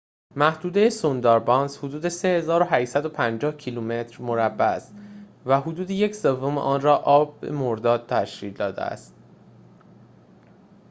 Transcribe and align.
محدوده 0.35 0.89
سونداربانس 0.89 1.77
حدود 1.83 2.07
3,850 2.09 3.51
کیلومتر 3.57 4.21
مربع 4.23 4.65
است 4.65 4.95
و 5.45 5.61
حدود 5.61 5.89
یک 5.91 6.15
سوم 6.15 6.57
آن 6.57 6.81
را 6.81 6.95
آب/مرداب 6.97 8.07
تشکیل 8.07 8.53
داده 8.53 8.81
است 8.81 9.15